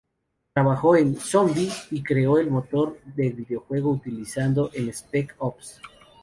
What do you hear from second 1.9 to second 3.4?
y creó el motor de